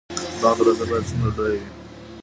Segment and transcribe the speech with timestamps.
[0.31, 1.69] د باغ دروازه باید څومره لویه وي؟